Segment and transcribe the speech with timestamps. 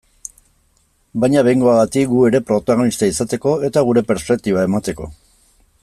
[1.23, 5.13] Baina behingoagatik gu ere protagonista izateko, eta gure perspektiba emateko.